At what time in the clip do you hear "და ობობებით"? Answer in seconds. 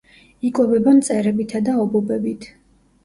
1.69-2.49